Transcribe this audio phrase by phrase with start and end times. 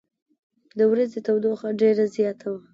[0.77, 2.61] د ورځې تودوخه ډېره زیاته وه.